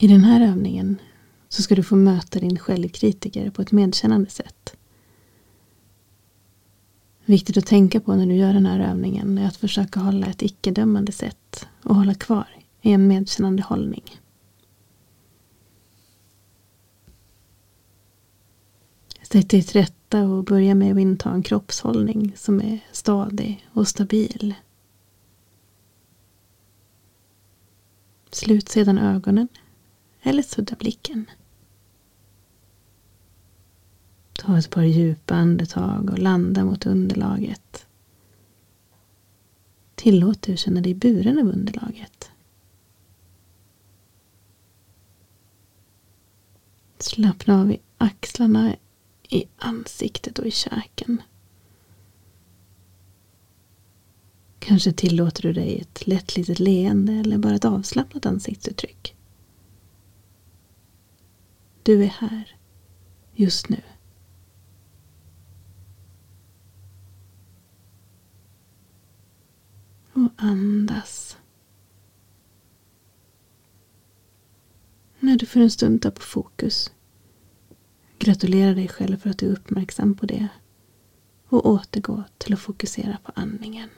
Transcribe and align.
I 0.00 0.08
den 0.08 0.24
här 0.24 0.40
övningen 0.40 0.96
så 1.48 1.62
ska 1.62 1.74
du 1.74 1.82
få 1.82 1.96
möta 1.96 2.38
din 2.38 2.58
självkritiker 2.58 3.50
på 3.50 3.62
ett 3.62 3.72
medkännande 3.72 4.30
sätt. 4.30 4.76
Viktigt 7.24 7.56
att 7.56 7.66
tänka 7.66 8.00
på 8.00 8.14
när 8.14 8.26
du 8.26 8.34
gör 8.34 8.52
den 8.52 8.66
här 8.66 8.80
övningen 8.80 9.38
är 9.38 9.46
att 9.46 9.56
försöka 9.56 10.00
hålla 10.00 10.26
ett 10.26 10.42
icke-dömande 10.42 11.12
sätt 11.12 11.68
och 11.82 11.94
hålla 11.94 12.14
kvar 12.14 12.48
i 12.82 12.92
en 12.92 13.08
medkännande 13.08 13.62
hållning. 13.62 14.04
Sätt 19.22 19.50
dig 19.50 19.62
till 19.62 19.80
rätta 19.80 20.24
och 20.24 20.44
börja 20.44 20.74
med 20.74 20.92
att 20.92 20.98
inta 20.98 21.30
en 21.30 21.42
kroppshållning 21.42 22.32
som 22.36 22.60
är 22.60 22.78
stadig 22.92 23.68
och 23.72 23.88
stabil. 23.88 24.54
Slut 28.30 28.68
sedan 28.68 28.98
ögonen 28.98 29.48
eller 30.22 30.42
sudda 30.42 30.76
blicken. 30.76 31.26
Ta 34.32 34.58
ett 34.58 34.70
par 34.70 34.82
djupa 34.82 35.34
andetag 35.34 36.10
och 36.10 36.18
landa 36.18 36.64
mot 36.64 36.86
underlaget. 36.86 37.86
Tillåt 39.94 40.42
dig 40.42 40.52
att 40.54 40.60
känna 40.60 40.80
dig 40.80 40.94
buren 40.94 41.38
av 41.38 41.48
underlaget. 41.48 42.30
Slappna 46.98 47.60
av 47.60 47.70
i 47.70 47.80
axlarna, 47.98 48.76
i 49.28 49.44
ansiktet 49.58 50.38
och 50.38 50.46
i 50.46 50.50
käken. 50.50 51.22
Kanske 54.58 54.92
tillåter 54.92 55.42
du 55.42 55.52
dig 55.52 55.80
ett 55.80 56.06
lätt 56.06 56.36
litet 56.36 56.58
leende 56.58 57.12
eller 57.12 57.38
bara 57.38 57.54
ett 57.54 57.64
avslappnat 57.64 58.26
ansiktsuttryck. 58.26 59.17
Du 61.88 62.04
är 62.04 62.08
här, 62.08 62.56
just 63.34 63.68
nu. 63.68 63.82
Och 70.12 70.30
andas. 70.36 71.38
När 75.18 75.36
du 75.38 75.46
för 75.46 75.60
en 75.60 75.70
stund 75.70 76.02
tar 76.02 76.10
på 76.10 76.20
fokus, 76.20 76.92
gratulera 78.18 78.74
dig 78.74 78.88
själv 78.88 79.16
för 79.16 79.30
att 79.30 79.38
du 79.38 79.46
är 79.46 79.52
uppmärksam 79.52 80.14
på 80.14 80.26
det 80.26 80.48
och 81.48 81.66
återgå 81.66 82.24
till 82.38 82.54
att 82.54 82.60
fokusera 82.60 83.18
på 83.24 83.32
andningen. 83.34 83.90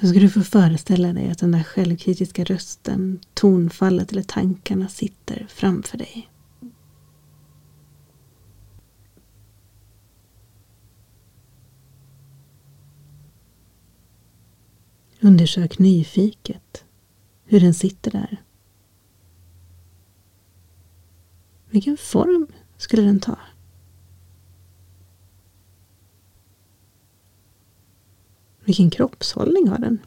Så 0.00 0.06
ska 0.06 0.20
du 0.20 0.30
få 0.30 0.40
föreställa 0.40 1.12
dig 1.12 1.30
att 1.30 1.38
den 1.38 1.52
där 1.52 1.62
självkritiska 1.62 2.44
rösten, 2.44 3.20
tonfallet 3.34 4.12
eller 4.12 4.22
tankarna 4.22 4.88
sitter 4.88 5.46
framför 5.48 5.98
dig. 5.98 6.30
Undersök 15.20 15.78
nyfiket 15.78 16.84
hur 17.44 17.60
den 17.60 17.74
sitter 17.74 18.10
där. 18.10 18.42
Vilken 21.70 21.96
form 21.96 22.46
skulle 22.76 23.02
den 23.02 23.20
ta? 23.20 23.38
Vilken 28.70 28.90
kroppshållning 28.90 29.68
har 29.68 29.78
den? 29.78 29.98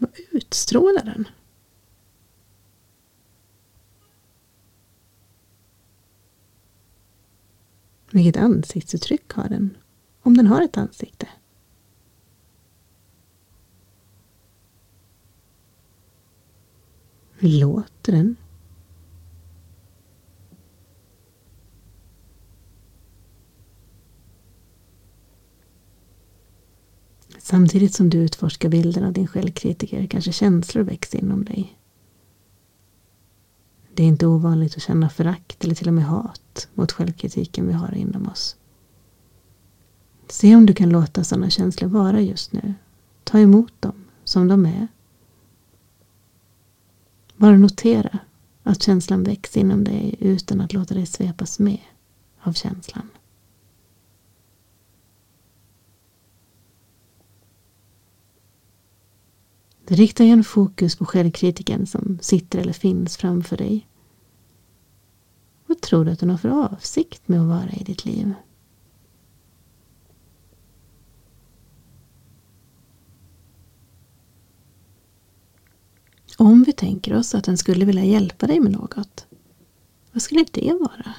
Vad 0.00 0.10
utstrålar 0.30 1.04
den? 1.04 1.28
Vilket 8.10 8.36
ansiktsuttryck 8.36 9.32
har 9.32 9.48
den? 9.48 9.76
Om 10.22 10.36
den 10.36 10.46
har 10.46 10.62
ett 10.62 10.76
ansikte. 10.76 11.28
Hur 17.32 17.48
låter 17.48 18.12
den? 18.12 18.36
Samtidigt 27.38 27.94
som 27.94 28.10
du 28.10 28.18
utforskar 28.18 28.68
bilden 28.68 29.04
av 29.04 29.12
din 29.12 29.26
självkritiker 29.26 30.06
kanske 30.06 30.32
känslor 30.32 30.82
väcks 30.82 31.14
inom 31.14 31.44
dig. 31.44 31.78
Det 33.94 34.02
är 34.02 34.06
inte 34.06 34.26
ovanligt 34.26 34.76
att 34.76 34.82
känna 34.82 35.10
förakt 35.10 35.64
eller 35.64 35.74
till 35.74 35.88
och 35.88 35.94
med 35.94 36.04
hat 36.04 36.68
mot 36.74 36.92
självkritiken 36.92 37.66
vi 37.66 37.72
har 37.72 37.94
inom 37.94 38.28
oss. 38.28 38.56
Se 40.28 40.56
om 40.56 40.66
du 40.66 40.74
kan 40.74 40.88
låta 40.88 41.24
sådana 41.24 41.50
känslor 41.50 41.88
vara 41.88 42.20
just 42.20 42.52
nu. 42.52 42.74
Ta 43.24 43.38
emot 43.38 43.72
dem 43.80 44.04
som 44.24 44.48
de 44.48 44.66
är. 44.66 44.88
Bara 47.36 47.56
notera 47.56 48.18
att 48.62 48.82
känslan 48.82 49.22
väcks 49.22 49.56
inom 49.56 49.84
dig 49.84 50.14
utan 50.18 50.60
att 50.60 50.72
låta 50.72 50.94
dig 50.94 51.06
svepas 51.06 51.58
med 51.58 51.80
av 52.42 52.52
känslan. 52.52 53.08
Rikta 59.90 60.24
igen 60.24 60.44
fokus 60.44 60.96
på 60.96 61.04
självkritiken 61.04 61.86
som 61.86 62.18
sitter 62.22 62.58
eller 62.58 62.72
finns 62.72 63.16
framför 63.16 63.56
dig. 63.56 63.88
Vad 65.66 65.80
tror 65.80 66.04
du 66.04 66.10
att 66.10 66.20
den 66.20 66.30
har 66.30 66.38
för 66.38 66.48
avsikt 66.48 67.28
med 67.28 67.40
att 67.40 67.46
vara 67.46 67.70
i 67.70 67.84
ditt 67.84 68.04
liv? 68.04 68.34
Om 76.36 76.62
vi 76.64 76.72
tänker 76.72 77.16
oss 77.16 77.34
att 77.34 77.44
den 77.44 77.58
skulle 77.58 77.84
vilja 77.84 78.04
hjälpa 78.04 78.46
dig 78.46 78.60
med 78.60 78.72
något, 78.72 79.26
vad 80.12 80.22
skulle 80.22 80.44
det 80.52 80.72
vara? 80.80 81.14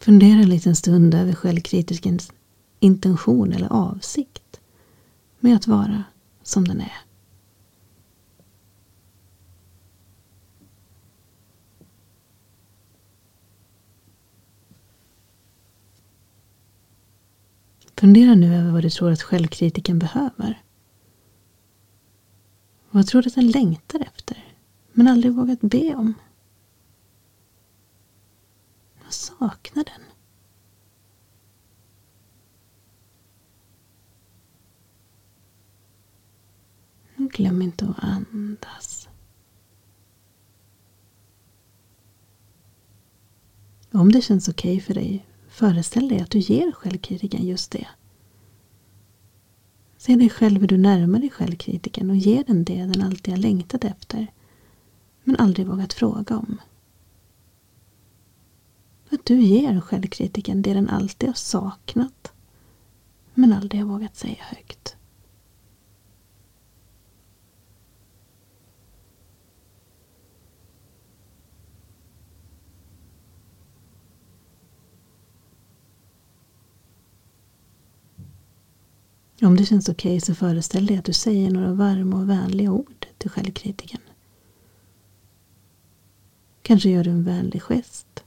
Fundera 0.00 0.40
en 0.40 0.48
liten 0.48 0.76
stund 0.76 1.14
över 1.14 1.32
självkritikens 1.32 2.32
intention 2.78 3.52
eller 3.52 3.72
avsikt 3.72 4.60
med 5.40 5.56
att 5.56 5.66
vara 5.66 6.04
som 6.42 6.68
den 6.68 6.80
är. 6.80 6.92
Fundera 17.96 18.34
nu 18.34 18.56
över 18.56 18.70
vad 18.70 18.82
du 18.82 18.90
tror 18.90 19.10
att 19.12 19.22
självkritiken 19.22 19.98
behöver. 19.98 20.62
Vad 22.90 23.06
tror 23.06 23.22
du 23.22 23.28
att 23.28 23.34
den 23.34 23.50
längtar 23.50 24.00
efter, 24.00 24.54
men 24.92 25.08
aldrig 25.08 25.32
vågat 25.32 25.60
be 25.60 25.94
om? 25.94 26.14
Jag 29.10 29.14
saknar 29.14 29.84
den? 29.84 30.02
Glöm 37.28 37.62
inte 37.62 37.84
att 37.84 38.04
andas. 38.04 39.08
Om 43.92 44.12
det 44.12 44.22
känns 44.22 44.48
okej 44.48 44.76
okay 44.76 44.80
för 44.80 44.94
dig, 44.94 45.26
föreställ 45.48 46.08
dig 46.08 46.20
att 46.20 46.30
du 46.30 46.38
ger 46.38 46.72
självkritiken 46.72 47.46
just 47.46 47.70
det. 47.70 47.88
Se 49.96 50.16
dig 50.16 50.30
själv 50.30 50.60
hur 50.60 50.68
du 50.68 50.78
närmar 50.78 51.18
dig 51.18 51.30
självkritiken 51.30 52.10
och 52.10 52.16
ger 52.16 52.44
den 52.44 52.64
det 52.64 52.84
den 52.84 53.02
alltid 53.02 53.34
har 53.34 53.38
längtat 53.38 53.84
efter, 53.84 54.32
men 55.24 55.36
aldrig 55.36 55.66
vågat 55.66 55.92
fråga 55.92 56.36
om. 56.36 56.60
Att 59.12 59.24
du 59.24 59.42
ger 59.42 59.80
självkritiken 59.80 60.62
det 60.62 60.74
den 60.74 60.88
alltid 60.88 61.28
har 61.28 61.34
saknat, 61.34 62.32
men 63.34 63.52
aldrig 63.52 63.80
har 63.80 63.88
vågat 63.88 64.16
säga 64.16 64.36
högt. 64.40 64.96
Om 79.42 79.56
det 79.56 79.64
känns 79.64 79.88
okej 79.88 80.10
okay 80.10 80.20
så 80.20 80.34
föreställ 80.34 80.86
dig 80.86 80.98
att 80.98 81.04
du 81.04 81.12
säger 81.12 81.50
några 81.50 81.72
varma 81.72 82.16
och 82.16 82.30
vänliga 82.30 82.72
ord 82.72 83.06
till 83.18 83.30
självkritiken. 83.30 84.00
Kanske 86.62 86.90
gör 86.90 87.04
du 87.04 87.10
en 87.10 87.24
vänlig 87.24 87.62
gest. 87.62 88.24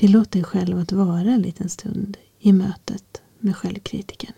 Tillåt 0.00 0.30
dig 0.30 0.44
själv 0.44 0.78
att 0.78 0.92
vara 0.92 1.20
en 1.20 1.42
liten 1.42 1.68
stund 1.68 2.16
i 2.38 2.52
mötet 2.52 3.22
med 3.38 3.56
självkritiken. 3.56 4.32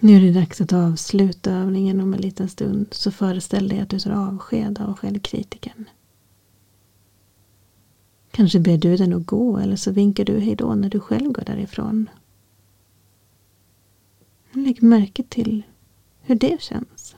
Nu 0.00 0.16
är 0.16 0.20
det 0.20 0.32
dags 0.32 0.60
att 0.60 0.72
avsluta 0.72 1.52
övningen 1.52 2.00
om 2.00 2.14
en 2.14 2.20
liten 2.20 2.48
stund 2.48 2.86
så 2.90 3.10
föreställ 3.10 3.68
dig 3.68 3.80
att 3.80 3.90
du 3.90 3.98
tar 3.98 4.10
avsked 4.10 4.80
av 4.80 4.96
självkritiken. 4.96 5.88
Kanske 8.38 8.60
ber 8.60 8.78
du 8.78 8.96
den 8.96 9.12
att 9.12 9.26
gå 9.26 9.58
eller 9.58 9.76
så 9.76 9.92
vinkar 9.92 10.24
du 10.24 10.38
hejdå 10.38 10.74
när 10.74 10.90
du 10.90 11.00
själv 11.00 11.32
går 11.32 11.42
därifrån. 11.46 12.10
Lägg 14.52 14.82
märke 14.82 15.22
till 15.22 15.62
hur 16.20 16.34
det 16.34 16.62
känns. 16.62 17.16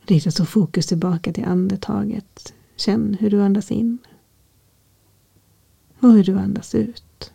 Rikta 0.00 0.30
så 0.30 0.46
fokus 0.46 0.86
tillbaka 0.86 1.32
till 1.32 1.44
andetaget. 1.44 2.54
Känn 2.80 3.14
hur 3.14 3.30
du 3.30 3.42
andas 3.42 3.70
in. 3.70 3.98
Och 6.00 6.12
hur 6.12 6.24
du 6.24 6.38
andas 6.38 6.74
ut. 6.74 7.32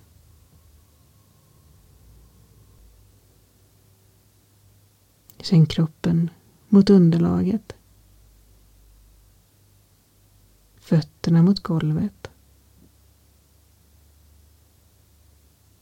Känn 5.39 5.65
kroppen 5.65 6.29
mot 6.67 6.89
underlaget. 6.89 7.75
Fötterna 10.75 11.43
mot 11.43 11.59
golvet. 11.59 12.31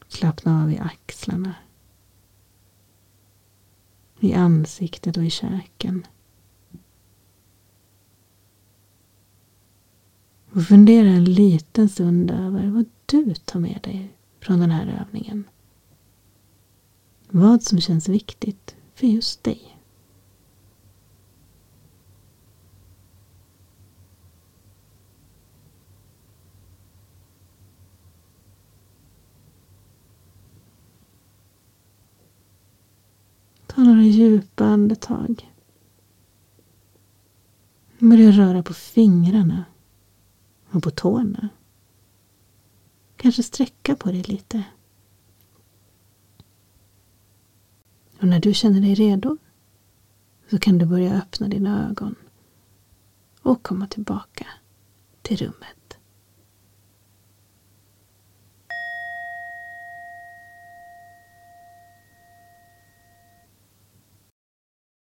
Slappna 0.08 0.64
av 0.64 0.72
i 0.72 0.78
axlarna. 0.78 1.56
I 4.20 4.34
ansiktet 4.34 5.18
och 5.18 5.26
i 5.26 5.30
käken. 5.30 6.08
Och 10.54 10.64
fundera 10.64 11.08
en 11.08 11.24
liten 11.24 11.90
stund 11.90 12.32
över 12.32 12.68
vad 12.68 12.86
du 13.06 13.36
tar 13.36 13.60
med 13.60 13.80
dig 13.84 14.12
från 14.40 14.60
den 14.60 14.72
här 14.72 15.06
övningen. 15.08 15.44
Vad 17.30 17.64
som 17.64 17.82
känns 17.82 18.10
viktigt 18.10 18.76
för 18.96 19.08
just 19.08 19.44
dig. 19.44 19.78
Ta 33.68 33.82
några 33.82 34.02
djupa 34.02 34.66
andetag. 34.66 35.52
Börja 38.00 38.32
röra 38.32 38.64
på 38.64 38.74
fingrarna 38.74 39.64
och 40.74 40.84
på 40.84 40.92
tårna. 40.92 41.50
Kanske 43.18 43.44
sträcka 43.44 43.96
på 43.96 44.12
dig 44.12 44.24
lite. 44.24 44.64
Och 48.20 48.28
när 48.28 48.40
du 48.40 48.54
känner 48.54 48.82
dig 48.82 48.96
redo 48.96 49.38
så 50.50 50.60
kan 50.60 50.78
du 50.78 50.86
börja 50.86 51.14
öppna 51.14 51.48
dina 51.48 51.90
ögon 51.90 52.16
och 53.42 53.64
komma 53.64 53.88
tillbaka 53.88 54.48
till 55.22 55.38
rummet. 55.38 55.83